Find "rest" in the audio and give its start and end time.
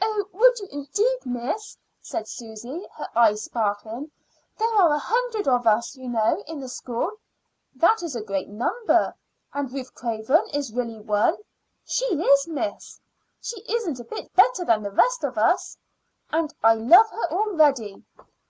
14.92-15.24